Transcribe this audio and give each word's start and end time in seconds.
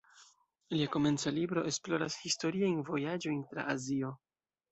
Lia 0.75 0.87
komenca 0.95 1.33
libro 1.35 1.65
esploras 1.73 2.17
historiajn 2.23 2.81
vojaĝojn 2.89 3.47
tra 3.53 3.67
Azio. 3.77 4.13